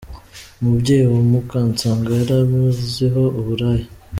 Umubyeyi 0.59 1.05
wa 1.13 1.21
Mukansanga 1.29 2.09
yari 2.19 2.33
amuziho 2.43 3.23
uburaya. 3.39 3.87